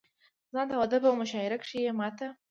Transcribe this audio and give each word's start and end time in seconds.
زما 0.49 0.61
د 0.67 0.71
واده 0.79 0.97
په 1.05 1.09
مشاعره 1.21 1.57
کښې 1.61 1.79
يې 1.85 1.91
ما 1.99 2.07
ته 2.17 2.27